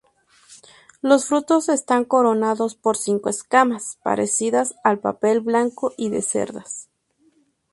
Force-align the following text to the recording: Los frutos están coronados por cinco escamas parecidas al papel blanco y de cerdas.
Los 1.03 1.27
frutos 1.27 1.69
están 1.69 2.05
coronados 2.05 2.73
por 2.73 2.97
cinco 2.97 3.29
escamas 3.29 3.99
parecidas 4.01 4.73
al 4.83 4.97
papel 4.97 5.41
blanco 5.41 5.93
y 5.95 6.09
de 6.09 6.23
cerdas. 6.23 6.89